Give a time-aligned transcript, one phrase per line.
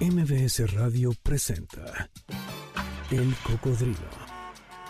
[0.00, 2.08] MBS Radio presenta
[3.10, 3.96] El Cocodrilo.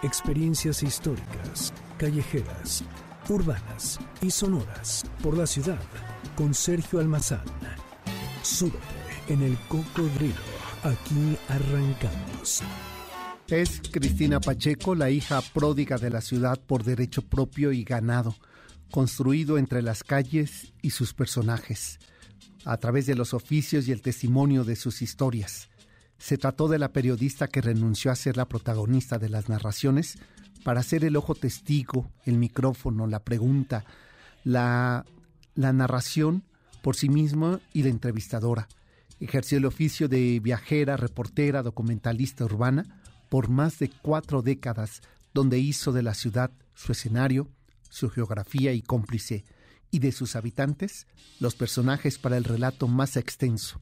[0.02, 2.84] Experiencias históricas, callejeras,
[3.30, 5.80] urbanas y sonoras por la ciudad
[6.36, 7.40] con Sergio Almazán.
[8.42, 8.76] Súbete
[9.28, 10.34] en El Cocodrilo.
[10.82, 12.62] Aquí arrancamos.
[13.48, 18.36] Es Cristina Pacheco, la hija pródiga de la ciudad por derecho propio y ganado,
[18.90, 21.98] construido entre las calles y sus personajes
[22.64, 25.68] a través de los oficios y el testimonio de sus historias.
[26.18, 30.18] Se trató de la periodista que renunció a ser la protagonista de las narraciones
[30.64, 33.84] para ser el ojo testigo, el micrófono, la pregunta,
[34.44, 35.06] la,
[35.54, 36.42] la narración
[36.82, 38.68] por sí misma y la entrevistadora.
[39.20, 45.02] Ejerció el oficio de viajera, reportera, documentalista urbana por más de cuatro décadas,
[45.34, 47.48] donde hizo de la ciudad su escenario,
[47.90, 49.44] su geografía y cómplice
[49.90, 51.06] y de sus habitantes
[51.40, 53.80] los personajes para el relato más extenso,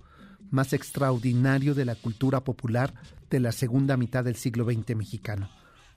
[0.51, 2.95] más extraordinario de la cultura popular
[3.31, 5.51] de la segunda mitad del siglo XX mexicano.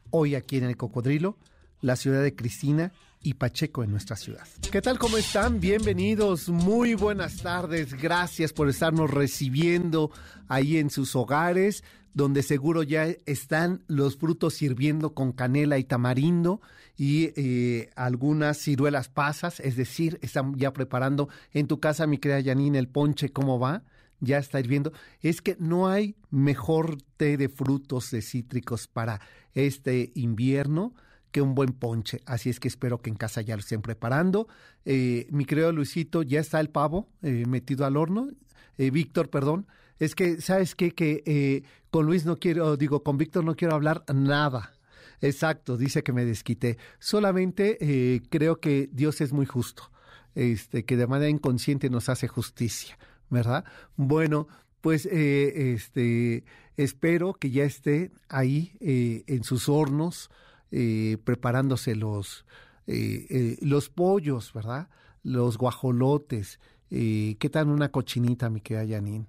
[0.10, 1.38] Hoy aquí en el Cocodrilo,
[1.82, 4.48] la ciudad de Cristina y Pacheco en nuestra ciudad.
[4.72, 4.98] ¿Qué tal?
[4.98, 5.60] ¿Cómo están?
[5.60, 10.12] Bienvenidos, muy buenas tardes, gracias por estarnos recibiendo
[10.48, 16.62] ahí en sus hogares, donde seguro ya están los frutos sirviendo con canela y tamarindo
[16.98, 22.44] y eh, algunas ciruelas pasas, es decir, están ya preparando en tu casa, mi querida
[22.44, 23.84] Janine, el ponche, ¿cómo va?
[24.22, 24.92] Ya está hirviendo.
[25.22, 29.22] Es que no hay mejor té de frutos de cítricos para
[29.54, 30.94] este invierno
[31.32, 32.22] que un buen ponche.
[32.26, 34.48] Así es que espero que en casa ya lo estén preparando.
[34.86, 38.30] Eh, mi querido Luisito, ya está el pavo eh, metido al horno.
[38.78, 39.68] Eh, Víctor, perdón.
[40.00, 40.92] Es que, ¿sabes qué?
[40.92, 44.74] Que con Luis no quiero, digo, con Víctor no quiero hablar nada.
[45.20, 46.78] Exacto, dice que me desquité.
[47.00, 49.92] Solamente creo que Dios es muy justo,
[50.36, 52.98] este, que de manera inconsciente nos hace justicia,
[53.30, 53.66] ¿verdad?
[53.98, 54.48] Bueno,
[54.80, 56.46] pues este,
[56.78, 60.30] espero que ya esté ahí en sus hornos
[60.72, 62.46] eh, preparándose los,
[62.86, 64.88] eh, eh, los pollos, ¿verdad?
[65.24, 66.60] Los guajolotes.
[66.90, 69.28] ¿Qué tal una cochinita, mi querida Janine?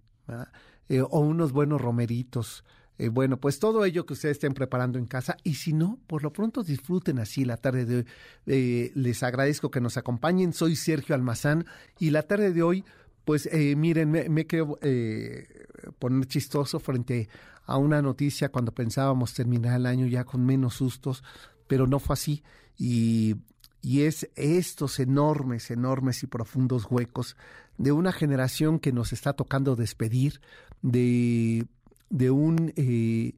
[1.08, 2.64] o unos buenos romeritos.
[3.12, 6.32] bueno, pues todo ello que ustedes estén preparando en casa y si no, por lo
[6.32, 8.92] pronto disfruten así la tarde de hoy.
[8.94, 10.52] les agradezco que nos acompañen.
[10.52, 11.66] Soy Sergio Almazán
[11.98, 12.84] y la tarde de hoy,
[13.24, 14.78] pues miren, me, me quiero
[15.98, 17.28] poner chistoso frente
[17.70, 21.22] a una noticia cuando pensábamos terminar el año ya con menos sustos,
[21.66, 22.42] pero no fue así.
[22.76, 23.36] Y,
[23.81, 27.36] y es estos enormes, enormes y profundos huecos
[27.78, 30.41] de una generación que nos está tocando despedir,
[30.82, 31.66] de,
[32.08, 32.72] de un...
[32.76, 33.34] Eh,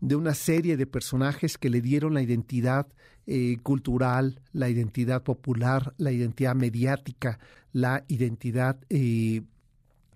[0.00, 2.86] de una serie de personajes que le dieron la identidad
[3.26, 7.38] eh, cultural, la identidad popular, la identidad mediática,
[7.72, 9.42] la identidad eh,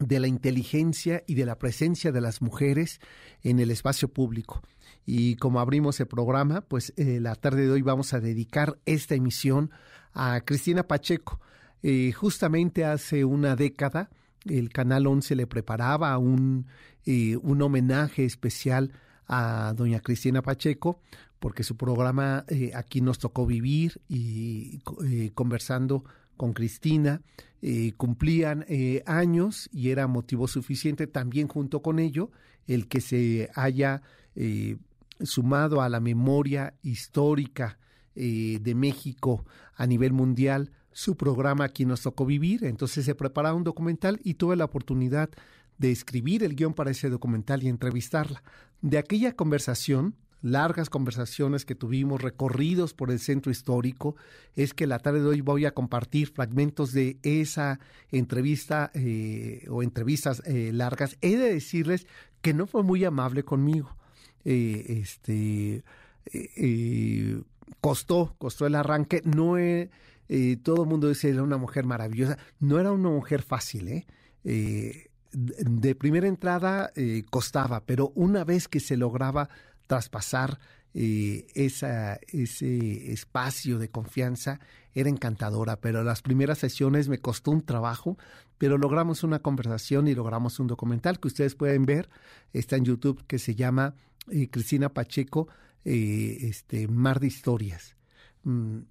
[0.00, 3.00] de la inteligencia y de la presencia de las mujeres
[3.42, 4.62] en el espacio público.
[5.06, 9.14] Y como abrimos el programa, pues eh, la tarde de hoy vamos a dedicar esta
[9.14, 9.70] emisión
[10.14, 11.40] a Cristina Pacheco.
[11.82, 14.10] Eh, justamente hace una década,
[14.46, 16.66] el Canal 11 le preparaba un,
[17.04, 18.92] eh, un homenaje especial
[19.26, 21.00] a doña Cristina Pacheco,
[21.38, 22.44] porque su programa
[22.74, 24.80] aquí nos tocó vivir y
[25.34, 26.04] conversando
[26.40, 27.20] con Cristina,
[27.60, 32.30] eh, cumplían eh, años y era motivo suficiente también junto con ello
[32.66, 34.00] el que se haya
[34.36, 34.78] eh,
[35.22, 37.78] sumado a la memoria histórica
[38.14, 42.64] de México a nivel mundial su programa Aquí nos tocó vivir.
[42.64, 45.28] Entonces se preparaba un documental y tuve la oportunidad
[45.76, 48.42] de escribir el guion para ese documental y entrevistarla.
[48.80, 54.16] De aquella conversación largas conversaciones que tuvimos, recorridos por el centro histórico,
[54.56, 57.80] es que la tarde de hoy voy a compartir fragmentos de esa
[58.10, 61.16] entrevista eh, o entrevistas eh, largas.
[61.20, 62.06] He de decirles
[62.42, 63.96] que no fue muy amable conmigo.
[64.44, 65.84] Eh, este
[67.80, 69.22] costó, costó el arranque.
[69.24, 69.56] No
[70.62, 72.38] todo el mundo dice era una mujer maravillosa.
[72.60, 74.06] No era una mujer fácil, ¿eh?
[75.32, 76.92] de primera entrada
[77.30, 79.48] costaba, pero una vez que se lograba
[79.90, 80.60] traspasar
[80.94, 84.60] eh, esa, ese espacio de confianza
[84.94, 88.16] era encantadora, pero las primeras sesiones me costó un trabajo,
[88.56, 92.08] pero logramos una conversación y logramos un documental que ustedes pueden ver,
[92.52, 93.94] está en YouTube, que se llama
[94.30, 95.48] eh, Cristina Pacheco,
[95.84, 97.96] eh, este, Mar de Historias.
[98.44, 98.82] Mm,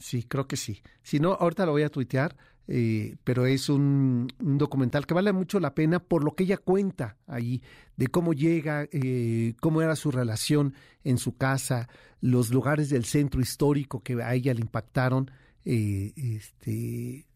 [0.00, 0.82] sí, creo que sí.
[1.04, 2.36] Si no, ahorita lo voy a tuitear
[2.68, 7.16] eh, pero es un, documental que vale mucho la pena por lo que ella cuenta
[7.26, 7.62] ahí,
[7.96, 10.74] de cómo llega, eh, cómo era su relación
[11.04, 11.88] en su casa,
[12.20, 15.30] los lugares del centro histórico que a ella le impactaron,
[15.64, 17.26] eh, este,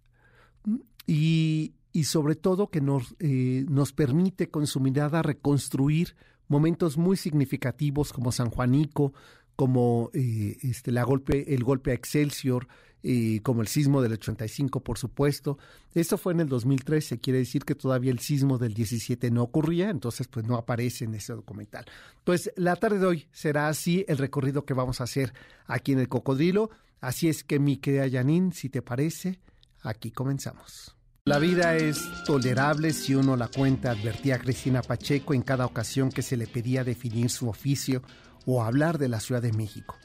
[1.06, 6.16] y, y sobre todo que nos, nos permite con su mirada reconstruir
[6.48, 9.12] momentos muy significativos como San Juanico,
[9.56, 12.68] como eh, este, la golpe, el golpe a Excelsior,
[13.02, 15.58] eh, como el sismo del 85, por supuesto.
[15.94, 19.90] Esto fue en el 2013, quiere decir que todavía el sismo del 17 no ocurría,
[19.90, 21.86] entonces pues no aparece en ese documental.
[22.24, 25.32] Pues la tarde de hoy será así el recorrido que vamos a hacer
[25.66, 26.70] aquí en el Cocodrilo.
[27.00, 29.38] Así es que mi querida Janine, si te parece,
[29.82, 30.96] aquí comenzamos.
[31.26, 36.22] La vida es tolerable si uno la cuenta, advertía Cristina Pacheco en cada ocasión que
[36.22, 38.02] se le pedía definir su oficio
[38.46, 39.96] o hablar de la Ciudad de México.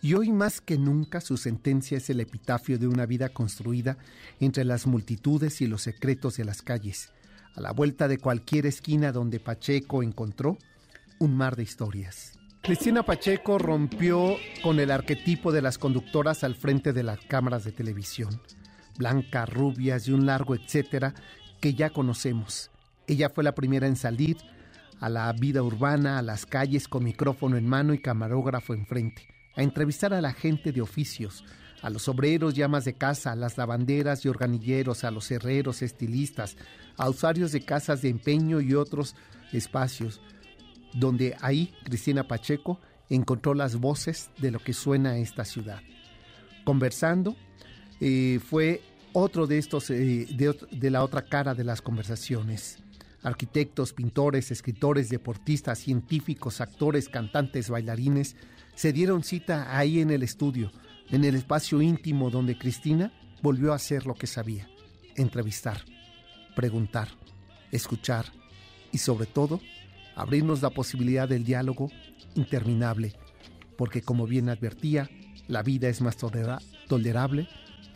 [0.00, 3.98] Y hoy más que nunca su sentencia es el epitafio de una vida construida
[4.38, 7.12] entre las multitudes y los secretos de las calles,
[7.54, 10.56] a la vuelta de cualquier esquina donde Pacheco encontró
[11.18, 12.38] un mar de historias.
[12.62, 17.72] Cristina Pacheco rompió con el arquetipo de las conductoras al frente de las cámaras de
[17.72, 18.40] televisión,
[18.96, 21.14] blancas, rubias y un largo etcétera
[21.60, 22.70] que ya conocemos.
[23.06, 24.36] Ella fue la primera en salir
[25.00, 29.26] a la vida urbana, a las calles con micrófono en mano y camarógrafo enfrente
[29.56, 31.44] a entrevistar a la gente de oficios,
[31.82, 36.56] a los obreros llamas de casa, a las lavanderas y organilleros, a los herreros, estilistas,
[36.96, 39.16] a usuarios de casas de empeño y otros
[39.52, 40.20] espacios,
[40.94, 45.80] donde ahí Cristina Pacheco encontró las voces de lo que suena esta ciudad.
[46.64, 47.34] Conversando,
[48.00, 48.82] eh, fue
[49.12, 52.78] otro de estos, eh, de la otra cara de las conversaciones.
[53.22, 58.36] Arquitectos, pintores, escritores, deportistas, científicos, actores, cantantes, bailarines,
[58.74, 60.70] se dieron cita ahí en el estudio,
[61.10, 63.12] en el espacio íntimo donde Cristina
[63.42, 64.68] volvió a hacer lo que sabía,
[65.16, 65.84] entrevistar,
[66.56, 67.08] preguntar,
[67.70, 68.26] escuchar
[68.92, 69.60] y sobre todo
[70.14, 71.90] abrirnos la posibilidad del diálogo
[72.34, 73.14] interminable,
[73.76, 75.10] porque como bien advertía,
[75.48, 77.48] la vida es más tolerable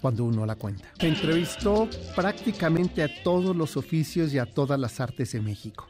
[0.04, 0.84] cuando uno la cuenta.
[0.98, 5.88] Entrevistó prácticamente a todos los oficios y a todas las artes de México.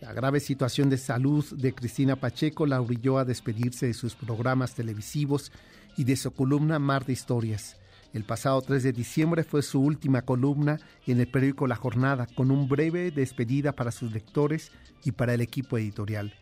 [0.00, 4.74] La grave situación de salud de Cristina Pacheco la orilló a despedirse de sus programas
[4.74, 5.52] televisivos
[5.96, 7.76] y de su columna Mar de Historias.
[8.12, 12.50] El pasado 3 de diciembre fue su última columna en el periódico La Jornada, con
[12.50, 14.72] un breve despedida para sus lectores
[15.04, 16.34] y para el equipo editorial.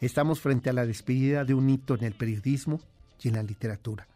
[0.00, 2.80] Estamos frente a la despedida de un hito en el periodismo
[3.22, 4.08] y en la literatura.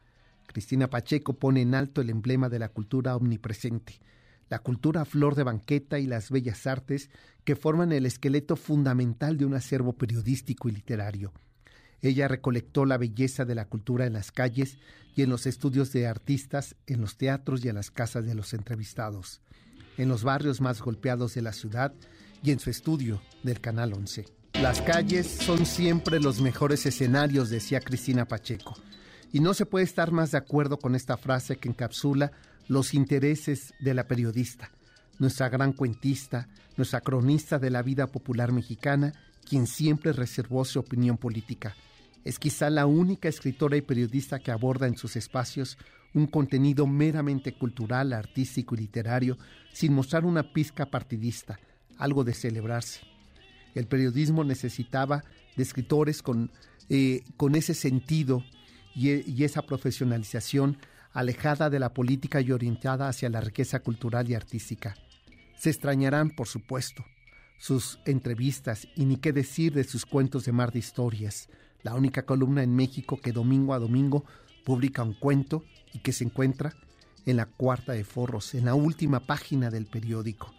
[0.46, 4.00] Cristina Pacheco pone en alto el emblema de la cultura omnipresente,
[4.48, 7.10] la cultura flor de banqueta y las bellas artes
[7.44, 11.32] que forman el esqueleto fundamental de un acervo periodístico y literario.
[12.02, 14.78] Ella recolectó la belleza de la cultura en las calles
[15.14, 18.52] y en los estudios de artistas, en los teatros y en las casas de los
[18.54, 19.40] entrevistados,
[19.96, 21.94] en los barrios más golpeados de la ciudad
[22.42, 24.26] y en su estudio del Canal 11.
[24.60, 28.74] Las calles son siempre los mejores escenarios, decía Cristina Pacheco.
[29.32, 32.32] Y no se puede estar más de acuerdo con esta frase que encapsula
[32.68, 34.70] los intereses de la periodista,
[35.18, 39.14] nuestra gran cuentista, nuestra cronista de la vida popular mexicana,
[39.48, 41.74] quien siempre reservó su opinión política.
[42.24, 45.78] Es quizá la única escritora y periodista que aborda en sus espacios
[46.14, 49.38] un contenido meramente cultural, artístico y literario,
[49.72, 51.58] sin mostrar una pizca partidista,
[51.96, 53.00] algo de celebrarse.
[53.74, 55.24] El periodismo necesitaba
[55.56, 56.50] de escritores con,
[56.90, 58.44] eh, con ese sentido
[58.94, 60.78] y, esa profesionalización
[61.12, 64.94] alejada de la política y orientada hacia la riqueza cultural y artística.
[65.56, 67.04] Se extrañarán, por supuesto,
[67.58, 71.48] sus entrevistas y ni qué decir de sus cuentos de mar de historias,
[71.82, 74.24] la única columna en México que domingo a domingo
[74.64, 76.74] publica un cuento y que se encuentra
[77.26, 80.52] en la cuarta de forros, en la última página del periódico.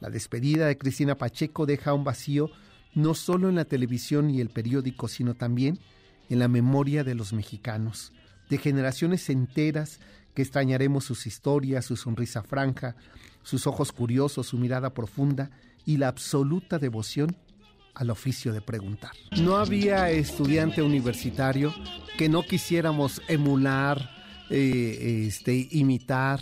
[0.00, 2.50] La despedida de Cristina Pacheco deja un vacío
[2.94, 5.80] no solo en la televisión y el periódico, sino también en
[6.38, 8.12] la memoria de los mexicanos
[8.48, 9.98] de generaciones enteras
[10.34, 12.96] que extrañaremos sus historias, su sonrisa franja,
[13.42, 15.50] sus ojos curiosos, su mirada profunda
[15.84, 17.36] y la absoluta devoción
[17.94, 19.12] al oficio de preguntar.
[19.40, 21.74] No había estudiante universitario
[22.16, 24.10] que no quisiéramos emular,
[24.50, 26.40] eh, este, imitar,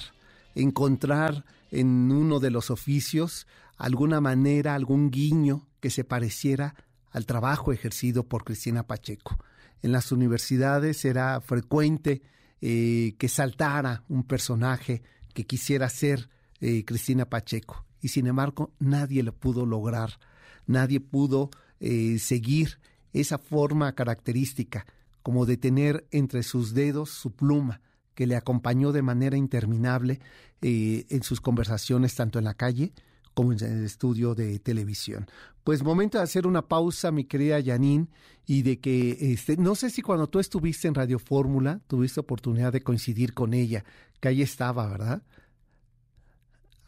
[0.55, 6.75] encontrar en uno de los oficios alguna manera, algún guiño que se pareciera
[7.11, 9.39] al trabajo ejercido por Cristina Pacheco
[9.83, 12.23] en las universidades era frecuente
[12.61, 16.29] eh, que saltara un personaje que quisiera ser
[16.61, 17.85] eh, Cristina Pacheco.
[18.01, 20.19] Y sin embargo, nadie lo pudo lograr,
[20.67, 22.79] nadie pudo eh, seguir
[23.13, 24.87] esa forma característica,
[25.23, 27.81] como de tener entre sus dedos su pluma,
[28.15, 30.21] que le acompañó de manera interminable
[30.63, 32.93] en sus conversaciones tanto en la calle
[33.35, 35.27] como en el estudio de televisión.
[35.65, 38.09] Pues momento de hacer una pausa, mi querida Janine,
[38.47, 42.73] y de que, este, no sé si cuando tú estuviste en Radio Fórmula, tuviste oportunidad
[42.73, 43.85] de coincidir con ella,
[44.21, 45.23] que ahí estaba, ¿verdad?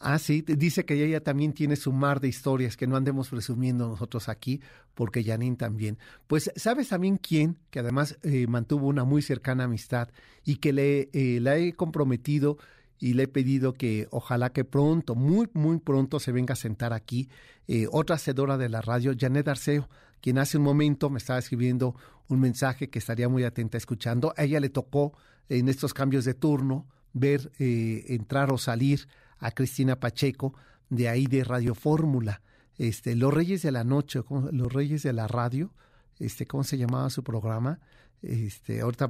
[0.04, 3.86] Ah, sí, dice que ella también tiene su mar de historias que no andemos presumiendo
[3.88, 4.60] nosotros aquí,
[4.94, 5.96] porque Janine también.
[6.26, 7.56] Pues, ¿sabes también quién?
[7.70, 10.08] Que además eh, mantuvo una muy cercana amistad
[10.44, 12.58] y que le eh, la he comprometido
[13.02, 16.92] y le he pedido que ojalá que pronto, muy, muy pronto se venga a sentar
[16.92, 17.28] aquí
[17.66, 19.88] eh, otra hacedora de la radio, Janet Arceo,
[20.20, 21.96] quien hace un momento me estaba escribiendo
[22.28, 24.32] un mensaje que estaría muy atenta escuchando.
[24.36, 25.14] A ella le tocó
[25.48, 29.08] en estos cambios de turno ver entrar o salir
[29.40, 30.54] a Cristina Pacheco,
[30.88, 32.40] de ahí de Radio Fórmula.
[32.78, 34.20] Este, Los Reyes de la Noche,
[34.52, 35.74] Los Reyes de la Radio,
[36.20, 37.80] este, ¿cómo se llamaba su programa?
[38.22, 39.08] Este, ahorita,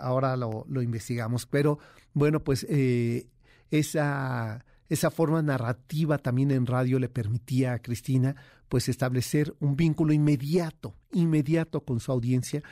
[0.00, 1.78] ahora lo, investigamos, pero
[2.14, 3.26] bueno, pues eh,
[3.70, 8.36] esa, esa forma narrativa también en radio le permitía a Cristina
[8.68, 12.62] pues establecer un vínculo inmediato, inmediato con su audiencia,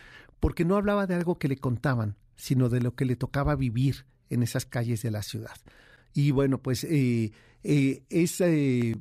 [0.40, 4.06] porque no hablaba de algo que le contaban, sino de lo que le tocaba vivir
[4.28, 5.56] en esas calles de la ciudad.
[6.12, 8.96] Y bueno, pues eh, eh, ese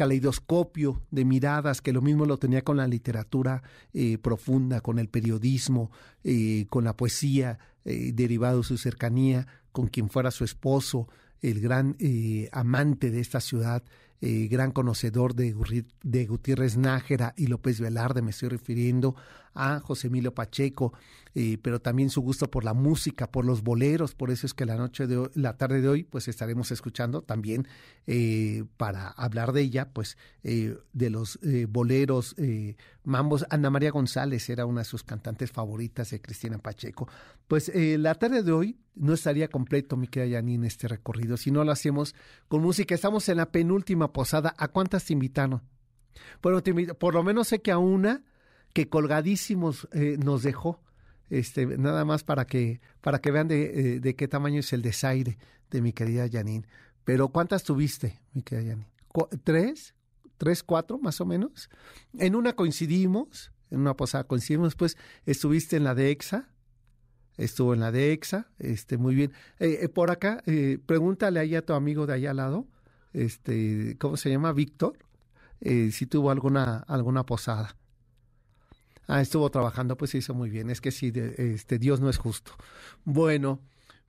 [0.00, 5.10] caleidoscopio de miradas que lo mismo lo tenía con la literatura eh, profunda, con el
[5.10, 5.90] periodismo,
[6.70, 11.06] con la poesía derivado de su cercanía, con quien fuera su esposo,
[11.42, 11.98] el gran
[12.50, 13.82] amante de esta ciudad,
[14.20, 15.54] gran conocedor de,
[16.02, 19.14] de Gutiérrez Nájera y López Velarde, me estoy refiriendo
[19.54, 20.92] a José Emilio Pacheco,
[21.34, 24.66] eh, pero también su gusto por la música, por los boleros, por eso es que
[24.66, 27.68] la noche de la tarde de hoy, pues estaremos escuchando también
[28.06, 32.34] eh, para hablar de ella, pues eh, de los boleros,
[33.04, 33.46] mambos.
[33.50, 37.08] Ana María González era una de sus cantantes favoritas de Cristina Pacheco.
[37.48, 41.64] Pues la tarde de hoy no estaría completo, mi querida Janine, este recorrido, si no
[41.64, 42.14] lo hacemos
[42.48, 42.94] con música.
[42.94, 44.54] Estamos en la penúltima posada.
[44.58, 45.62] ¿A cuántas te invitaron?
[46.42, 46.62] Bueno,
[46.98, 48.22] por lo menos sé que a una
[48.72, 49.88] que colgadísimos
[50.18, 50.80] nos dejó
[51.30, 53.62] este, nada más para que, para que vean de,
[53.94, 55.38] eh, de qué tamaño es el desaire
[55.70, 56.66] de mi querida Janine.
[57.04, 58.90] Pero ¿cuántas tuviste, mi querida Janine?
[59.44, 59.94] ¿Tres?
[60.40, 61.68] ¿Tres, cuatro más o menos?
[62.14, 66.48] En una coincidimos, en una posada coincidimos, pues estuviste en la de EXA,
[67.36, 69.32] estuvo en la de EXA, este, muy bien.
[69.58, 70.42] Eh, eh, por acá,
[70.86, 72.66] pregúntale ahí a tu amigo de allá al lado,
[73.12, 74.54] este, ¿cómo se llama?
[74.54, 74.96] Víctor,
[75.60, 77.76] si tuvo alguna, alguna posada.
[79.08, 80.70] Ah, estuvo trabajando, pues se hizo muy bien.
[80.70, 82.52] Es que sí, este, Dios no es justo.
[83.04, 83.60] Bueno,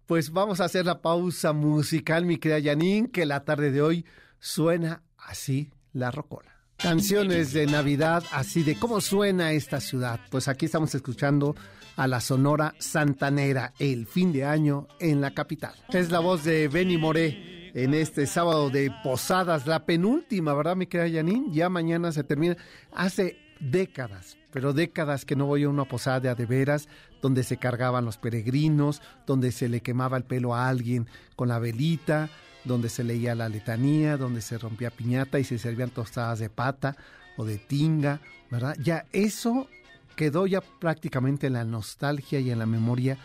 [0.05, 4.05] pues vamos a hacer la pausa musical, mi querida Janine, que la tarde de hoy
[4.39, 6.51] suena así la rocola.
[6.77, 10.19] Canciones de Navidad, así de cómo suena esta ciudad.
[10.31, 11.55] Pues aquí estamos escuchando
[11.95, 15.75] a la Sonora Santanera, el fin de año en la capital.
[15.89, 20.87] Es la voz de Benny Moré en este sábado de Posadas, la penúltima, ¿verdad, mi
[20.87, 21.53] querida Janine?
[21.53, 22.57] Ya mañana se termina.
[22.91, 26.89] Hace décadas, pero décadas que no voy a una posada de adeveras
[27.21, 31.59] donde se cargaban los peregrinos, donde se le quemaba el pelo a alguien con la
[31.59, 32.29] velita,
[32.63, 36.95] donde se leía la letanía, donde se rompía piñata y se servían tostadas de pata
[37.37, 38.75] o de tinga, ¿verdad?
[38.81, 39.67] Ya eso
[40.15, 43.17] quedó ya prácticamente en la nostalgia y en la memoria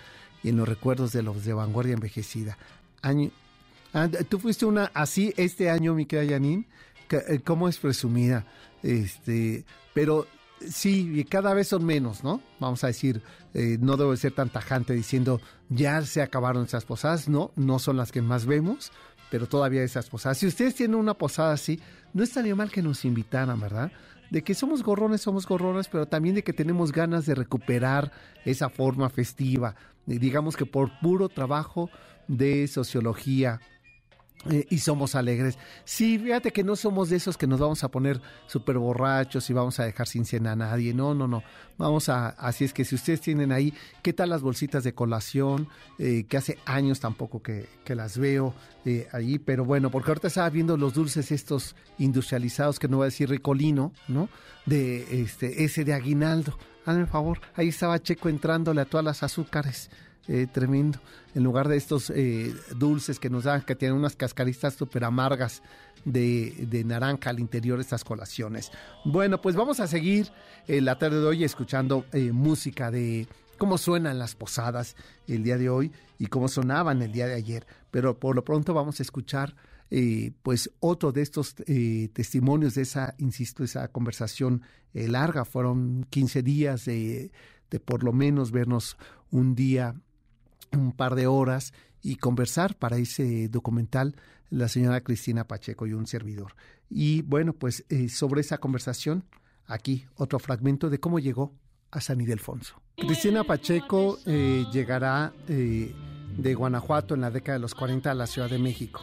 [0.43, 2.57] y en los recuerdos de los de vanguardia envejecida.
[3.03, 3.31] Año,
[3.93, 6.67] ah, tú fuiste una así este año, mi querida Janine,
[7.11, 8.47] eh, ¿cómo es presumida?
[8.83, 10.27] Este, pero
[10.61, 12.41] Sí, cada vez son menos, ¿no?
[12.61, 13.21] Vamos a decir,
[13.53, 17.99] eh, no debo ser tan tajante diciendo ya se acabaron esas posadas, no, no son
[17.99, 18.91] las que más vemos,
[19.31, 20.39] pero todavía esas posadas.
[20.39, 21.81] Si ustedes tienen una posada así,
[22.13, 23.93] no estaría mal que nos invitaran, ¿verdad?
[24.31, 28.13] De que somos gorrones, somos gorrones, pero también de que tenemos ganas de recuperar
[28.45, 31.91] esa forma festiva, digamos que por puro trabajo
[32.29, 33.61] de sociología,
[34.51, 35.59] eh, y somos alegres.
[35.85, 39.53] Sí, fíjate que no somos de esos que nos vamos a poner súper borrachos y
[39.53, 40.95] vamos a dejar sin cena a nadie.
[40.95, 41.43] No, no, no.
[41.79, 45.69] Vamos a, así es que si ustedes tienen ahí, ¿qué tal las bolsitas de colación?
[45.99, 50.51] Eh, que hace años tampoco que, las veo eh, ahí, pero bueno, porque ahorita estaba
[50.51, 54.29] viendo los dulces estos industrializados, que no voy a decir ricolino, ¿no?
[54.65, 56.59] De este, ese de aguinaldo.
[56.85, 59.91] Hazme favor, ahí estaba Checo entrándole a todas las azúcares.
[60.29, 60.99] Eh, tremendo.
[61.35, 65.63] En lugar de estos eh, dulces que nos dan, que tienen unas cascaritas súper amargas
[66.05, 68.73] de, naranja al interior de estas colaciones.
[69.05, 70.33] Bueno, pues vamos a seguir
[70.67, 73.29] eh, la tarde de hoy escuchando música de
[73.59, 74.97] cómo suenan las posadas
[75.29, 77.67] el día de hoy y cómo sonaban el día de ayer.
[77.91, 79.55] Pero por lo pronto vamos a escuchar
[80.43, 81.55] pues otro de estos
[82.13, 85.45] testimonios de esa, insisto, esa conversación larga.
[85.45, 87.31] Fueron 15 días de,
[87.71, 88.97] de por lo menos vernos
[89.31, 89.95] un día
[90.73, 94.15] un par de horas y conversar para ese documental
[94.51, 96.55] la señora Cristina Pacheco y un servidor.
[96.89, 99.25] Y bueno, pues eh, sobre esa conversación,
[99.67, 101.53] aquí otro fragmento de cómo llegó
[101.91, 102.81] a San Ildefonso.
[102.97, 105.95] Cristina Pacheco eh, llegará eh,
[106.37, 109.01] de Guanajuato en la década de los 40 a la Ciudad de México.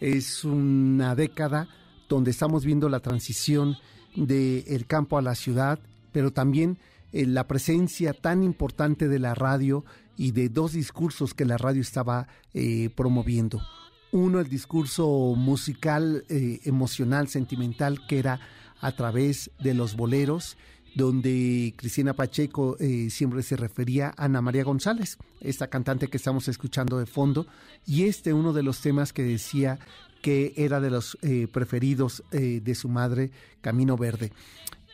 [0.00, 1.68] Es una década
[2.08, 3.76] donde estamos viendo la transición
[4.14, 5.80] del campo a la ciudad,
[6.12, 6.78] pero también
[7.12, 9.84] la presencia tan importante de la radio
[10.18, 13.62] y de dos discursos que la radio estaba eh, promoviendo.
[14.10, 15.06] Uno, el discurso
[15.36, 18.40] musical, eh, emocional, sentimental, que era
[18.80, 20.56] a través de los boleros,
[20.94, 22.76] donde Cristina Pacheco
[23.10, 27.46] siempre se refería a Ana María González, esta cantante que estamos escuchando de fondo,
[27.86, 29.78] y este uno de los temas que decía
[30.22, 31.18] que era de los
[31.52, 34.32] preferidos de su madre, Camino Verde.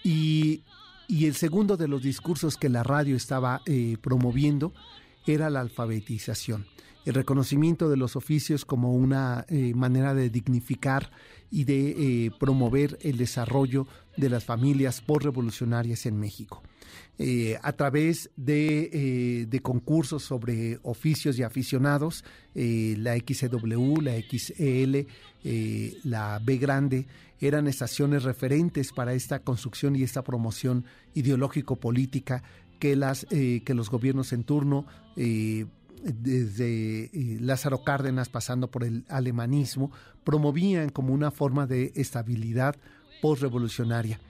[0.03, 0.65] Y
[1.07, 4.73] y el segundo de los discursos que la radio estaba eh, promoviendo
[5.27, 6.67] era la alfabetización,
[7.05, 11.11] el reconocimiento de los oficios como una eh, manera de dignificar
[11.51, 16.63] y de eh, promover el desarrollo de las familias postrevolucionarias en México.
[17.63, 25.07] a través de, de, concursos sobre oficios y aficionados, la XW, la XEL,
[26.05, 27.07] la B Grande,
[27.41, 32.43] eran estaciones referentes para esta construcción y esta promoción ideológico-política
[32.79, 35.67] que, las, eh, que los gobiernos en turno, eh,
[36.03, 39.91] desde eh, Lázaro Cárdenas pasando por el alemanismo,
[40.25, 42.77] promovían como una forma de estabilidad
[43.23, 44.21] postrevolucionaria.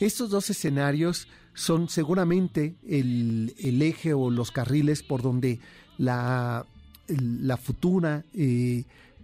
[0.00, 3.52] Estos dos escenarios son seguramente el,
[3.82, 5.58] eje o los carriles por donde
[5.98, 6.64] la,
[7.08, 8.24] la futura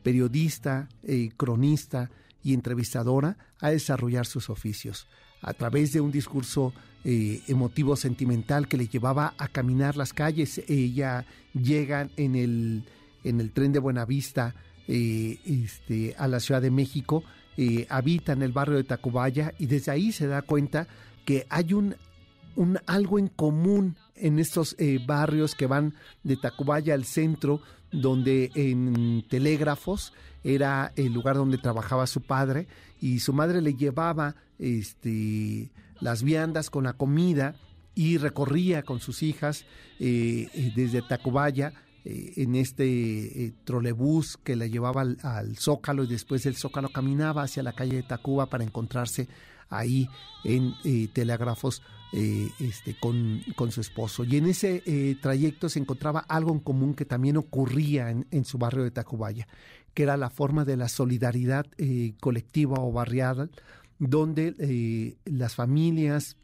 [0.03, 0.89] periodista,
[1.37, 2.11] cronista,
[2.43, 5.09] y entrevistadora a desarrollar sus oficios
[5.45, 6.73] a través de un discurso
[7.05, 10.63] eh, emotivo sentimental que le llevaba a caminar las calles.
[10.69, 12.85] Ella llega en el,
[13.25, 14.55] en el tren de Buenavista
[14.89, 17.23] eh, este, a la Ciudad de México,
[17.59, 20.89] eh, habita en el barrio de Tacubaya y desde ahí se da cuenta
[21.27, 21.95] que hay un,
[22.57, 27.61] un algo en común en estos barrios que van de Tacubaya al centro,
[27.95, 32.67] donde en telégrafos era el lugar donde trabajaba su padre
[33.01, 35.71] y su madre le llevaba este,
[36.01, 37.57] las viandas con la comida
[37.95, 39.65] y recorría con sus hijas
[40.01, 41.73] eh, eh, desde Tacubaya
[42.05, 47.63] eh, en este trolebús que la llevaba al, Zócalo y después del Zócalo caminaba hacia
[47.63, 49.29] la calle de Tacuba para encontrarse
[49.71, 50.09] ahí
[50.45, 50.75] en
[51.13, 51.83] telégrafos
[52.17, 54.25] este, con, con, su esposo.
[54.25, 58.57] Y en ese trayecto se encontraba algo en común que también ocurría en, en su
[58.57, 59.49] barrio de Tacubaya
[59.95, 63.49] que era la forma de la solidaridad eh, colectiva o barriada,
[63.99, 66.37] donde eh, las familias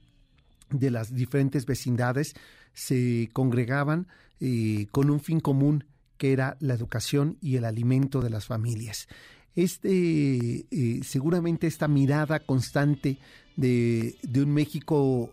[0.71, 2.35] de las diferentes vecindades
[2.73, 4.07] se congregaban
[4.39, 5.85] eh, con un fin común
[6.17, 9.09] que era la educación y el alimento de las familias.
[9.57, 10.67] Este,
[11.03, 13.19] seguramente esta mirada constante
[13.57, 15.33] de, un México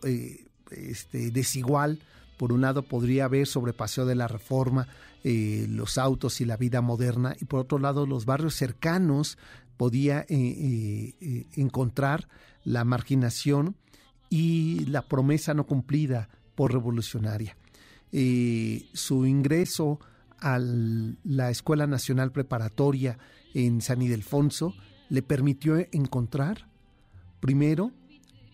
[0.72, 2.00] este, desigual,
[2.38, 4.88] por un lado podría haber sobre Paseo de la Reforma,
[5.24, 9.38] eh, los autos y la vida moderna, y por otro lado los barrios cercanos
[9.76, 12.28] podía eh, eh, encontrar
[12.64, 13.76] la marginación
[14.30, 17.58] y la promesa no cumplida por revolucionaria.
[18.94, 20.00] su ingreso
[20.40, 23.18] a la Escuela Nacional Preparatoria
[23.54, 24.74] en San Ildefonso
[25.10, 26.70] le permitió encontrar,
[27.40, 27.92] primero,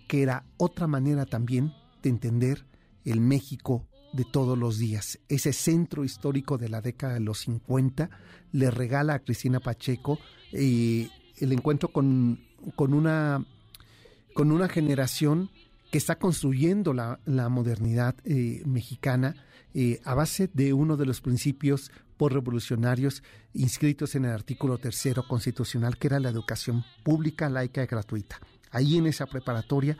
[0.07, 2.65] que era otra manera también de entender
[3.05, 5.19] el México de todos los días.
[5.27, 8.09] Ese centro histórico de la década de los 50
[8.51, 10.19] le regala a Cristina Pacheco
[10.51, 12.39] eh, el encuentro con,
[12.75, 13.43] con, una,
[14.33, 15.49] con una generación
[15.91, 19.35] que está construyendo la, modernidad eh, mexicana
[19.73, 23.23] eh, a base de uno de los principios revolucionarios
[23.53, 28.39] inscritos en el artículo tercero constitucional, que era la educación pública, laica y gratuita.
[28.71, 29.97] Ahí en esa preparatoria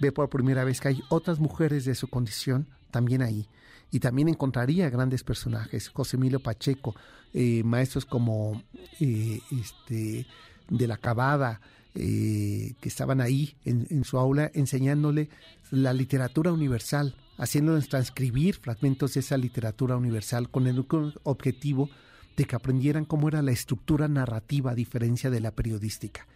[0.00, 3.48] ve por primera vez que hay otras mujeres de su condición también ahí.
[3.90, 6.94] Y también encontraría grandes personajes, José Emilio Pacheco,
[7.32, 8.62] eh, maestros como
[9.00, 10.26] eh, este,
[10.68, 11.60] de la Cabada,
[11.94, 15.30] eh, que estaban ahí en, su aula enseñándole
[15.70, 20.84] la literatura universal, haciéndoles transcribir fragmentos de esa literatura universal con el
[21.22, 21.90] objetivo
[22.36, 26.26] de que aprendieran cómo era la estructura narrativa a diferencia de la periodística.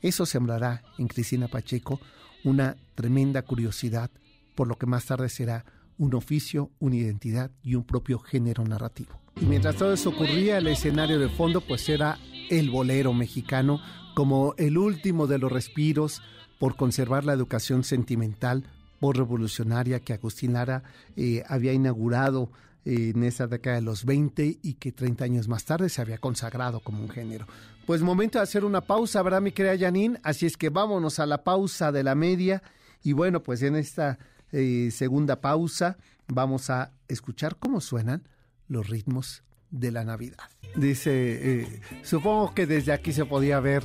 [0.00, 2.00] Eso sembrará en Cristina Pacheco
[2.44, 4.10] una tremenda curiosidad
[4.54, 5.64] por lo que más tarde será
[5.98, 9.20] un oficio, una identidad y un propio género narrativo.
[9.40, 12.18] Y mientras todo eso ocurría, el escenario de fondo pues era
[12.50, 13.80] el bolero mexicano
[14.14, 16.22] como el último de los respiros
[16.58, 18.64] por conservar la educación sentimental
[18.98, 20.82] por revolucionaria que Agustín Lara
[21.16, 22.50] eh, había inaugurado
[22.84, 26.18] eh, en esa década de los 20 y que 30 años más tarde se había
[26.18, 27.46] consagrado como un género.
[27.86, 30.18] Pues momento de hacer una pausa, ¿verdad, mi querida Janine?
[30.22, 32.62] Así es que vámonos a la pausa de la media.
[33.02, 34.18] Y bueno, pues en esta
[34.50, 38.28] eh, segunda pausa vamos a escuchar cómo suenan
[38.66, 40.38] los ritmos de la Navidad.
[40.74, 43.84] Dice, supongo que desde aquí se podía ver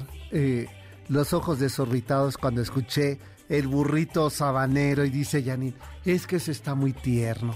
[1.08, 3.19] los ojos desorbitados cuando escuché
[3.51, 7.55] el burrito sabanero y dice Janine, es que eso está muy tierno.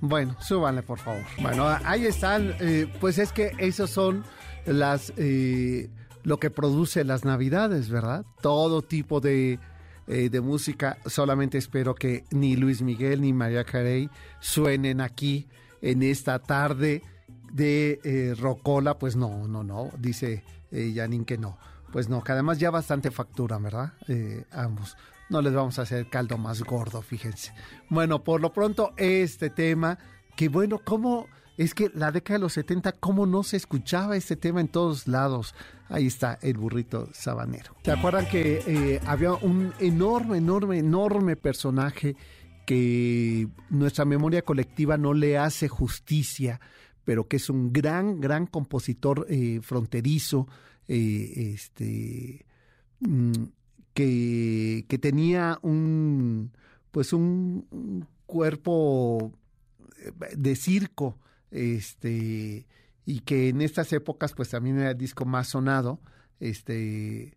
[0.00, 1.22] Bueno, súbanle por favor.
[1.40, 4.24] Bueno, ahí están, eh, pues es que esos son
[4.66, 5.12] las
[6.24, 8.24] lo que produce las navidades, ¿verdad?
[8.40, 9.58] Todo tipo de,
[10.06, 10.98] de música.
[11.06, 14.08] Solamente espero que ni Luis Miguel ni María Carey
[14.40, 15.48] suenen aquí
[15.84, 17.02] en esta tarde
[17.54, 21.56] de eh, Rocola, pues no, no, no, dice eh, Janine que no.
[21.94, 23.92] Pues no, que además ya bastante factura, ¿verdad?
[24.08, 24.96] Eh, ambos.
[25.30, 27.52] No les vamos a hacer caldo más gordo, fíjense.
[27.88, 29.96] Bueno, por lo pronto, este tema,
[30.34, 31.28] que bueno, ¿cómo?
[31.56, 35.06] Es que la década de los 70, ¿cómo no se escuchaba este tema en todos
[35.06, 35.54] lados?
[35.88, 37.76] Ahí está el burrito sabanero.
[37.84, 42.16] ¿Se acuerdan que eh, había un enorme, enorme, enorme personaje
[42.66, 46.60] que nuestra memoria colectiva no le hace justicia,
[47.04, 50.48] pero que es un gran, gran compositor eh, fronterizo,
[50.88, 52.44] eh, este,
[53.00, 53.32] mm,
[53.92, 56.52] que, que, tenía un,
[56.90, 59.32] pues un, cuerpo
[59.98, 61.18] eh, de circo,
[61.50, 62.66] este,
[63.06, 66.00] y que en estas épocas, pues también era el disco más sonado,
[66.40, 67.36] este,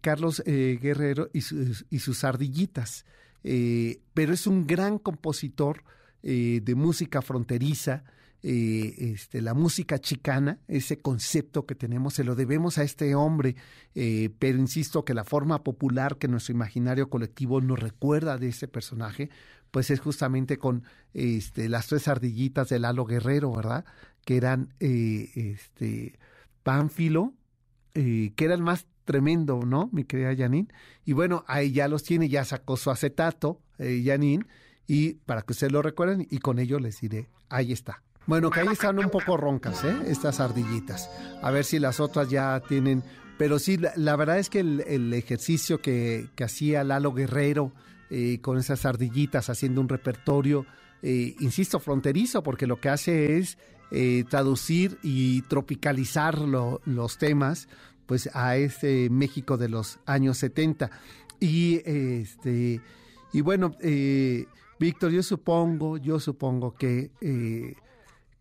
[0.00, 3.04] Carlos Guerrero y sus, y sus ardillitas.
[3.48, 5.84] Eh, pero es un gran compositor
[6.24, 8.02] eh, de música fronteriza,
[8.42, 13.56] eh, este, la música chicana, ese concepto que tenemos, se lo debemos a este hombre,
[14.38, 19.30] pero insisto que la forma popular que nuestro imaginario colectivo nos recuerda de ese personaje,
[19.70, 23.84] pues es justamente con este, las tres ardillitas del Lalo Guerrero, ¿verdad?
[24.24, 26.18] Que eran este,
[26.62, 27.34] Pánfilo,
[27.94, 29.88] que era el más tremendo, ¿no?
[29.92, 30.68] Mi querida Janine.
[31.06, 34.44] Y bueno, ahí ya los tiene, ya sacó su acetato, eh, Janine,
[34.86, 38.02] y para que ustedes lo recuerden, y con ello les diré, ahí está.
[38.26, 39.96] Bueno, que ahí están un poco roncas, ¿eh?
[40.06, 41.10] Estas ardillitas.
[41.42, 43.02] A ver si las otras ya tienen...
[43.38, 47.72] Pero sí, la, verdad es que el, ejercicio que, que, hacía Lalo Guerrero
[48.08, 50.64] eh, con esas ardillitas haciendo un repertorio,
[51.02, 53.58] eh, insisto, fronterizo, porque lo que hace es
[53.90, 57.68] eh, traducir y tropicalizar los temas
[58.06, 60.90] pues a ese México de los años 70.
[61.38, 62.80] Y este
[63.32, 64.46] y bueno, eh,
[64.78, 67.74] Víctor, yo supongo, yo supongo que eh,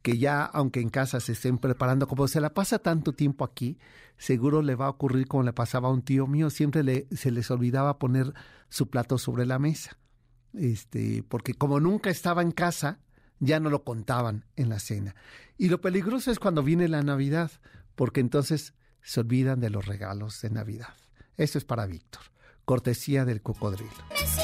[0.06, 3.80] que ya, aunque en casa se estén preparando, como se la pasa tanto tiempo aquí,
[4.20, 7.32] seguro le va a ocurrir como le pasaba a un tío mío, siempre le, se
[7.32, 8.32] les olvidaba poner
[8.70, 9.98] su plato sobre la mesa.
[10.54, 13.00] Este, porque como nunca estaba en casa,
[13.40, 15.16] ya no lo contaban en la cena.
[15.58, 17.50] Y lo peligroso es cuando viene la Navidad,
[17.96, 20.94] porque entonces se olvidan de los regalos de Navidad.
[21.36, 22.22] Esto es para Víctor,
[22.64, 23.90] cortesía del cocodrilo.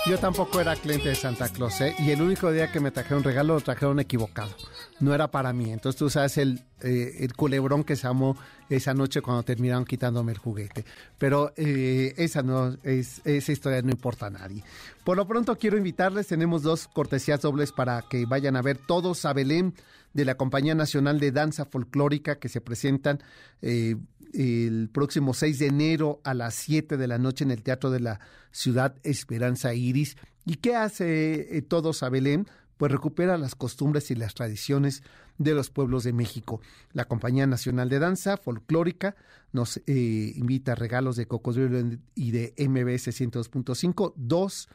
[0.10, 1.94] Yo tampoco era cliente de Santa Claus, ¿eh?
[2.00, 4.56] y el único día que me trajeron regalo lo trajeron equivocado.
[5.02, 5.72] No era para mí.
[5.72, 8.38] Entonces tú sabes el, eh, el culebrón que se amó
[8.70, 10.86] esa noche cuando terminaron quitándome el juguete.
[11.18, 14.64] Pero eh, esa, no, es, esa historia no importa a nadie.
[15.04, 19.26] Por lo pronto quiero invitarles, tenemos dos cortesías dobles para que vayan a ver todos
[19.26, 19.74] a Belén
[20.14, 23.20] de la Compañía Nacional de Danza Folclórica que se presentan
[23.62, 23.96] eh,
[24.34, 28.02] el próximo 6 de enero a las 7 de la noche en el Teatro de
[28.02, 28.20] la
[28.52, 30.16] Ciudad Esperanza Iris.
[30.46, 32.48] ¿Y qué hace Todos a Belén?
[32.82, 35.04] Pues recupera las costumbres y las tradiciones
[35.38, 36.62] de los pueblos de México.
[36.94, 39.16] La Compañía Nacional de Danza Folclórica
[39.52, 44.68] nos eh, invita a regalos de Cocodrilo y de MBS 102.5, dos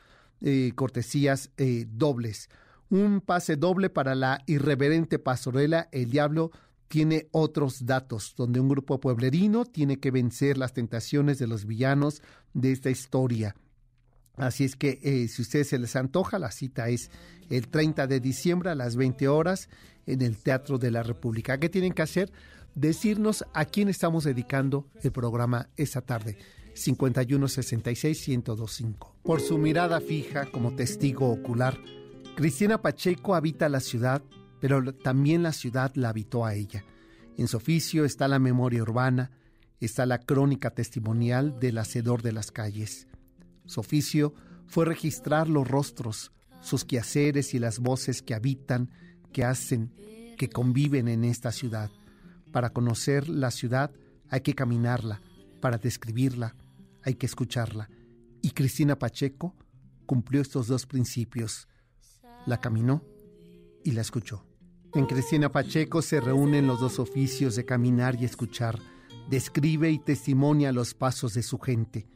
[0.77, 1.51] cortesías
[1.89, 2.49] dobles
[2.91, 6.53] un pase doble para la irreverente pastorela El Diablo
[6.87, 12.23] tiene otros datos, donde un grupo pueblerino tiene que vencer las tentaciones de los villanos
[12.55, 13.57] de esta historia.
[14.37, 17.11] Así es que eh, si ustedes se les antoja, la cita es
[17.49, 19.69] el 30 de diciembre a las 20 horas
[20.07, 21.59] en el Teatro de la República.
[21.59, 22.33] ¿Qué tienen que hacer?
[22.75, 26.37] Decirnos a quién estamos dedicando el programa esta tarde.
[26.75, 29.13] 5166-1025.
[29.23, 31.79] Por su mirada fija como testigo ocular,
[32.37, 34.23] Cristina Pacheco habita la ciudad,
[34.61, 36.85] pero también la ciudad la habitó a ella.
[37.39, 39.31] En su oficio está la memoria urbana,
[39.81, 43.07] está la crónica testimonial del hacedor de las calles.
[43.67, 44.35] Su oficio
[44.67, 48.91] fue registrar los rostros, sus quehaceres y las voces que habitan,
[49.33, 49.93] que hacen,
[50.39, 51.91] que conviven en esta ciudad.
[52.53, 53.91] Para conocer la ciudad
[54.29, 55.21] hay que caminarla,
[55.61, 56.57] para describirla
[57.03, 57.89] hay que escucharla.
[58.43, 59.55] Y Cristina Pacheco
[60.07, 61.69] cumplió estos dos principios
[62.47, 63.03] la caminó
[63.85, 64.47] y la escuchó.
[64.95, 68.79] En Cristina Pacheco se reúnen los dos oficios de caminar y escuchar.
[69.29, 72.07] Describe y testimonia los pasos de su gente.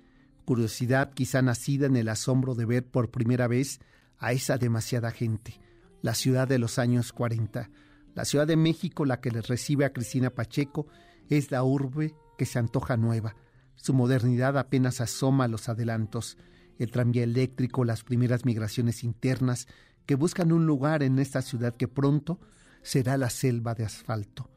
[0.51, 3.79] Curiosidad quizá nacida en el asombro de ver por primera vez
[4.19, 5.61] a esa demasiada gente.
[6.03, 7.71] La ciudad de los años 40.
[8.17, 10.89] La Ciudad de México, la que les recibe a Cristina Pacheco,
[11.29, 13.37] es la urbe que se antoja nueva.
[13.77, 16.37] Su modernidad apenas asoma a los adelantos.
[16.81, 19.69] El tranvía eléctrico, las primeras migraciones internas
[20.05, 22.41] que buscan un lugar en esta ciudad que pronto
[22.83, 24.51] será la selva de asfalto.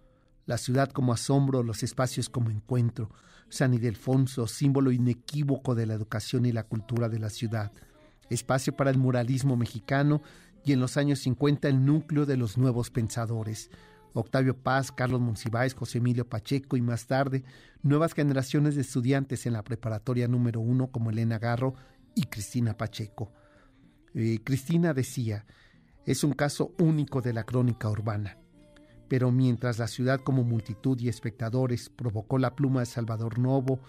[0.46, 3.10] La ciudad como asombro, los espacios como encuentro.
[3.50, 7.72] San Ildefonso, símbolo inequívoco de la educación y la cultura de la ciudad.
[8.30, 10.22] Espacio para el muralismo mexicano
[10.66, 13.70] y en los años 50 el núcleo de los nuevos pensadores.
[14.14, 17.44] Octavio Paz, Carlos Monsiváis, José Emilio Pacheco y más tarde
[17.82, 21.76] nuevas generaciones de estudiantes en la preparatoria número uno como Elena Garro
[22.16, 23.32] y Cristina Pacheco.
[24.14, 25.46] Eh, Cristina decía,
[26.06, 28.38] es un caso único de la crónica urbana.
[29.14, 33.80] Pero mientras la ciudad como multitud y espectadores provocó la pluma de Salvador Novo,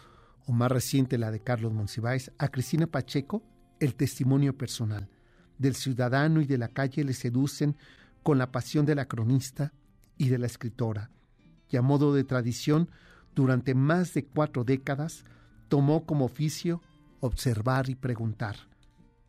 [0.44, 3.42] o más reciente la de Carlos Monsiváis, a Cristina Pacheco
[3.80, 5.08] el testimonio personal
[5.56, 7.74] del ciudadano y de la calle le seducen
[8.22, 9.72] con la pasión de la cronista
[10.18, 11.10] y de la escritora,
[11.70, 12.90] y a modo de tradición,
[13.34, 15.24] durante más de cuatro décadas,
[15.68, 16.82] tomó como oficio
[17.20, 18.56] observar y preguntar.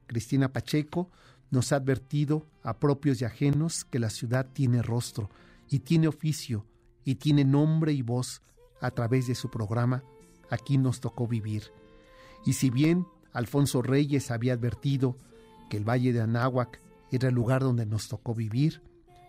[0.08, 1.10] Cristina Pacheco
[1.52, 5.30] nos ha advertido a propios y ajenos que la ciudad tiene rostro
[5.70, 6.66] y tiene oficio
[7.04, 8.42] y tiene nombre y voz
[8.82, 10.04] a través de su programa
[10.50, 11.72] Aquí nos tocó vivir.
[12.46, 15.18] Y si bien Alfonso Reyes había advertido
[15.70, 18.82] que el Valle de Anáhuac era el lugar donde nos tocó vivir,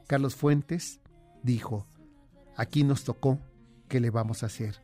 [0.07, 1.01] Carlos Fuentes
[1.42, 1.87] dijo,
[2.57, 3.40] aquí nos tocó,
[3.88, 4.83] ¿qué le vamos a hacer?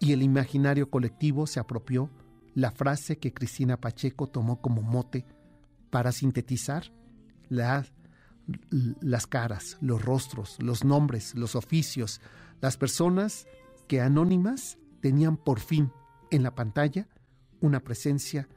[0.00, 2.10] Y el imaginario colectivo se apropió
[2.54, 5.24] la frase que Cristina Pacheco tomó como mote
[5.90, 6.92] para sintetizar
[9.00, 12.20] las caras, los rostros, los nombres, los oficios,
[12.60, 13.46] las personas
[13.88, 15.92] que anónimas tenían por fin
[16.30, 17.08] en la pantalla
[17.60, 18.48] una presencia,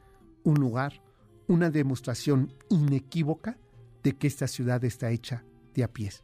[0.44, 1.02] un lugar,
[1.46, 3.58] una demostración inequívoca
[4.02, 6.22] de que esta ciudad está hecha de a pies.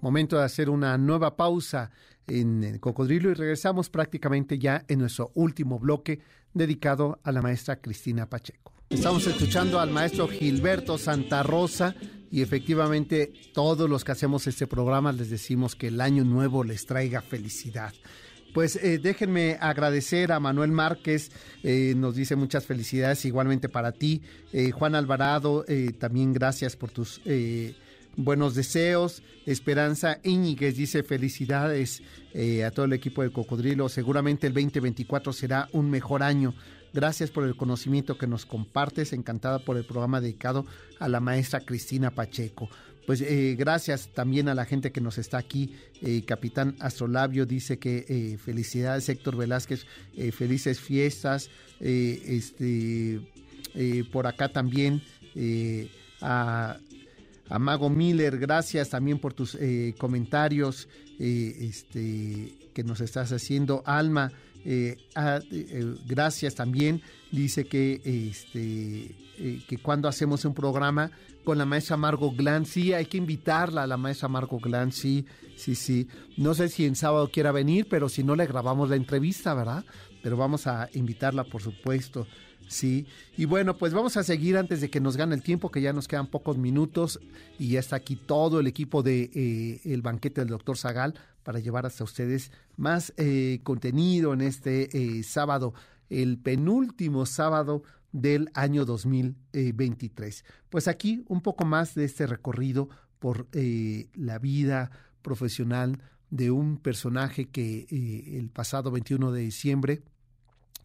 [0.00, 1.90] Momento de hacer una nueva pausa
[2.26, 6.20] en el Cocodrilo y regresamos prácticamente ya en nuestro último bloque
[6.54, 8.72] dedicado a la maestra Cristina Pacheco.
[8.88, 11.94] Estamos escuchando al maestro Gilberto Santa Rosa
[12.30, 16.86] y efectivamente todos los que hacemos este programa les decimos que el año nuevo les
[16.86, 17.92] traiga felicidad.
[18.52, 21.30] Pues eh, déjenme agradecer a Manuel Márquez,
[21.62, 24.22] eh, nos dice muchas felicidades igualmente para ti.
[24.52, 25.64] Eh, Juan Alvarado,
[25.98, 27.20] también gracias por tus
[28.16, 29.22] buenos deseos.
[29.46, 32.02] Esperanza Íñiguez dice felicidades
[32.66, 33.88] a todo el equipo de Cocodrilo.
[33.88, 36.54] Seguramente el 2024 será un mejor año.
[36.92, 39.12] Gracias por el conocimiento que nos compartes.
[39.12, 40.66] Encantada por el programa dedicado
[40.98, 42.68] a la maestra Cristina Pacheco.
[43.06, 45.74] Pues eh, gracias también a la gente que nos está aquí.
[46.00, 49.84] Eh, Capitán Astrolabio dice que eh, felicidades, Héctor Velázquez,
[50.32, 51.50] felices fiestas.
[51.80, 53.20] este,
[54.12, 55.02] por acá también
[56.20, 56.78] a,
[57.58, 59.58] Mago Miller, gracias también por tus
[59.98, 63.82] comentarios este, que nos estás haciendo.
[63.86, 64.30] Alma,
[66.06, 67.02] gracias también.
[67.30, 71.10] Dice que, este, que cuando hacemos un programa
[71.44, 72.66] con la maestra Margot Glan.
[72.66, 74.92] Sí, hay que invitarla a la maestra Margot Glan.
[74.92, 76.08] Sí, sí, sí.
[76.36, 79.84] No sé si en sábado quiera venir, pero si no le grabamos la entrevista, ¿verdad?
[80.22, 82.26] Pero vamos a invitarla, por supuesto.
[82.68, 83.04] Sí,
[83.36, 85.92] y bueno, pues vamos a seguir antes de que nos gane el tiempo, que ya
[85.92, 87.18] nos quedan pocos minutos
[87.58, 91.58] y ya está aquí todo el equipo de eh, el banquete del doctor Zagal para
[91.58, 95.74] llevar hasta ustedes más eh, contenido en este eh, sábado,
[96.08, 100.44] el penúltimo sábado del año 2023.
[100.68, 104.90] Pues aquí un poco más de este recorrido por eh, la vida
[105.22, 110.02] profesional de un personaje que eh, el pasado 21 de diciembre,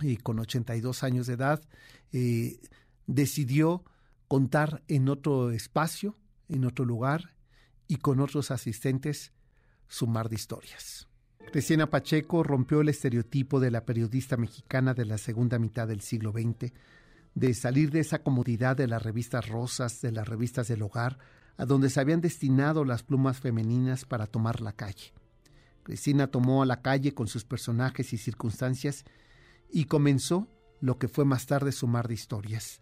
[0.03, 1.61] eh, con 82 años de edad,
[3.07, 3.83] decidió
[4.29, 6.15] contar en otro espacio,
[6.47, 7.35] en otro lugar
[7.87, 9.33] y con otros asistentes
[9.87, 11.07] su mar de historias.
[11.51, 16.31] Cristina Pacheco rompió el estereotipo de la periodista mexicana de la segunda mitad del siglo
[16.31, 16.73] XX,
[17.33, 21.19] de salir de esa comodidad de las revistas rosas, de las revistas del hogar,
[21.57, 25.13] a donde se habían destinado las plumas femeninas para tomar la calle.
[25.83, 29.05] Cristina tomó a la calle con sus personajes y circunstancias
[29.69, 30.47] y comenzó
[30.81, 32.81] lo que fue más tarde su mar de historias.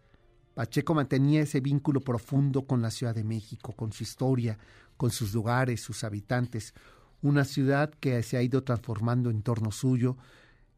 [0.53, 4.57] Pacheco mantenía ese vínculo profundo con la Ciudad de México, con su historia,
[4.97, 6.73] con sus lugares, sus habitantes,
[7.21, 10.17] una ciudad que se ha ido transformando en torno suyo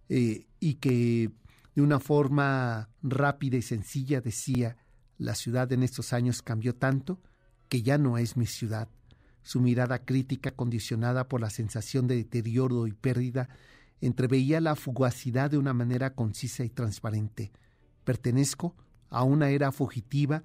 [0.07, 1.31] eh, y que
[1.75, 4.77] de una forma rápida y sencilla decía,
[5.17, 7.19] la ciudad en estos años cambió tanto
[7.67, 8.87] que ya no es mi ciudad.
[9.43, 13.49] Su mirada crítica, condicionada por la sensación de deterioro y pérdida,
[14.01, 17.51] entreveía la fugacidad de una manera concisa y transparente.
[18.03, 18.75] Pertenezco
[19.09, 20.43] a una era fugitiva,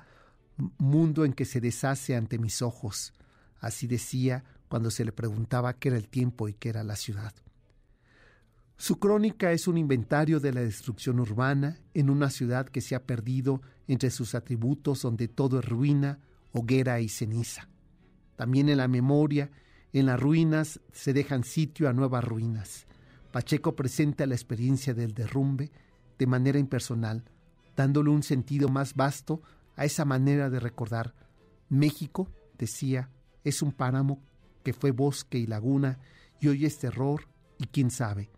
[0.79, 3.13] mundo en que se deshace ante mis ojos.
[3.61, 7.35] Así decía cuando se le preguntaba qué era el tiempo y qué era la ciudad.
[8.77, 13.05] Su crónica es un inventario de la destrucción urbana en una ciudad que se ha
[13.05, 16.19] perdido entre sus atributos donde todo es ruina,
[16.53, 17.69] hoguera y ceniza.
[18.37, 19.51] También en la memoria,
[19.93, 22.87] en las ruinas se dejan sitio a nuevas ruinas.
[23.33, 25.71] Pacheco presenta la experiencia del derrumbe
[26.19, 27.25] de manera impersonal,
[27.77, 29.43] dándole un sentido más vasto
[29.77, 31.15] a esa manera de recordar.
[31.69, 32.29] México,
[32.59, 33.09] decía,
[33.45, 34.21] es un páramo
[34.63, 35.99] que fue bosque y laguna
[36.41, 37.27] y hoy es terror
[37.59, 38.31] y quién sabe.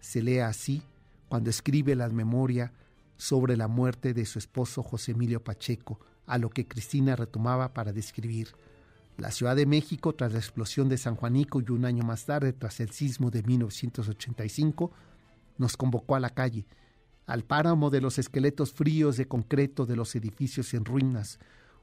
[0.00, 0.82] Se lee así
[1.28, 2.72] cuando escribe la memoria
[3.16, 7.92] sobre la muerte de su esposo José Emilio Pacheco, a lo que Cristina retomaba para
[7.92, 8.48] describir.
[9.16, 12.52] La Ciudad de México, tras la explosión de San Juanico y un año más tarde,
[12.52, 14.92] tras el sismo de 1985,
[15.56, 16.66] nos convocó a la calle,
[17.26, 21.38] al páramo de los esqueletos fríos de concreto de los edificios en ruinas,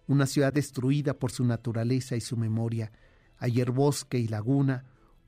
[0.08, 2.92] una ciudad destruida por su naturaleza y su memoria,
[3.38, 4.86] ayer bosque y laguna,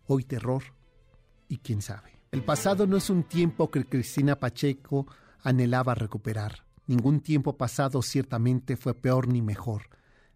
[0.08, 0.64] hoy terror,
[1.48, 2.20] y quién sabe.
[2.32, 5.06] El pasado no es un tiempo que Cristina Pacheco
[5.42, 6.66] anhelaba recuperar.
[6.88, 9.84] Ningún tiempo pasado ciertamente fue peor ni mejor.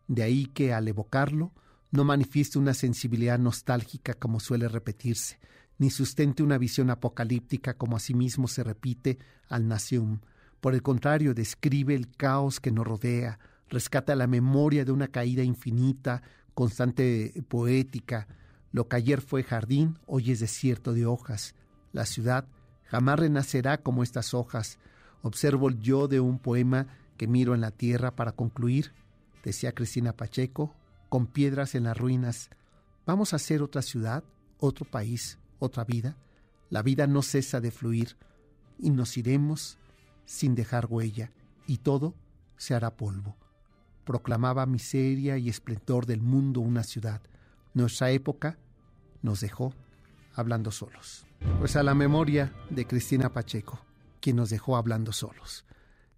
[0.08, 1.52] De ahí que al evocarlo,
[1.92, 5.39] no manifieste una sensibilidad nostálgica como suele repetirse,
[5.80, 10.20] ni sustente una visión apocalíptica como asimismo se repite al Nacium.
[10.62, 13.39] Por el contrario, describe el caos que nos rodea,
[13.70, 16.22] rescata la memoria de una caída infinita,
[16.54, 18.28] constante poética.
[18.72, 21.56] Lo que ayer fue jardín, hoy es desierto de hojas.
[21.94, 22.46] La ciudad
[22.86, 24.78] jamás renacerá como estas hojas.
[25.24, 26.86] Observo yo de un poema
[27.18, 28.92] que miro en la tierra para concluir
[29.44, 30.74] decía Cristina Pacheco,
[31.10, 32.50] con piedras en las ruinas.
[33.06, 34.24] Vamos a hacer otra ciudad,
[34.60, 36.17] otro país, otra vida.
[36.69, 38.17] La vida no cesa de fluir
[38.78, 39.78] y nos iremos
[40.26, 41.32] sin dejar huella
[41.67, 42.15] y todo
[42.58, 43.36] se hará polvo.
[44.06, 47.22] Proclamaba miseria y esplendor del mundo una ciudad.
[47.74, 48.58] Nuestra época
[49.22, 49.74] nos dejó
[50.34, 51.26] hablando solos.
[51.60, 53.80] Pues a la memoria de Cristina Pacheco,
[54.19, 55.65] quien nos dejó hablando solos.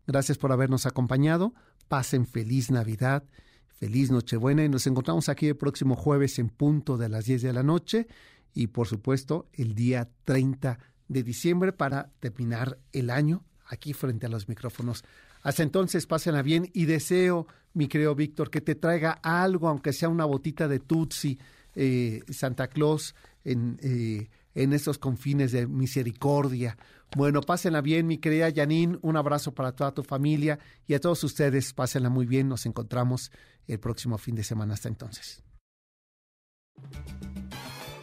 [0.08, 1.54] Gracias por habernos acompañado
[1.92, 3.26] pasen feliz Navidad,
[3.68, 7.52] feliz Nochebuena y nos encontramos aquí el próximo jueves en punto de las 10 de
[7.52, 8.08] la noche
[8.54, 14.30] y por supuesto el día 30 de diciembre para terminar el año aquí frente a
[14.30, 15.04] los micrófonos.
[15.44, 20.10] Hasta entonces, pásenla bien y deseo, mi querido Víctor, que te traiga algo, aunque sea
[20.10, 21.40] una botita de Tutsi,
[21.74, 26.78] eh, Santa Claus, en, eh, en estos confines de misericordia.
[27.16, 28.98] Bueno, pásenla bien, mi querida Janine.
[29.02, 31.74] Un abrazo para toda tu familia y a todos ustedes.
[31.74, 32.48] Pásenla muy bien.
[32.48, 33.32] Nos encontramos
[33.68, 34.76] el próximo fin de semana.
[34.76, 35.44] Hasta entonces.